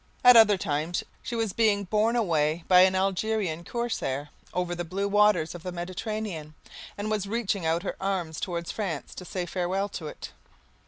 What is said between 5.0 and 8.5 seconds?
waters of the Mediterranean and was reaching out her arms